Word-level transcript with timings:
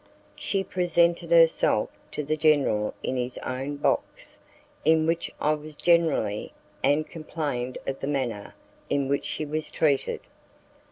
She 0.35 0.63
presented 0.63 1.29
herself 1.29 1.91
to 2.13 2.23
the 2.23 2.35
general 2.35 2.95
in 3.03 3.17
his 3.17 3.37
own 3.45 3.75
box, 3.77 4.39
in 4.83 5.05
which 5.05 5.29
I 5.39 5.53
was 5.53 5.75
generally, 5.75 6.53
and 6.83 7.05
complained 7.07 7.77
of 7.85 7.99
the 7.99 8.07
manner 8.07 8.55
in 8.89 9.07
which 9.07 9.25
she 9.25 9.45
was 9.45 9.69
treated. 9.69 10.21